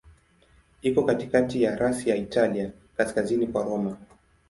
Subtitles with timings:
[0.81, 3.97] Iko katikati ya rasi ya Italia, kaskazini kwa Roma.